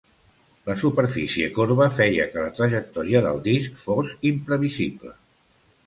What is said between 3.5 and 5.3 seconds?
disc fos imprevisible.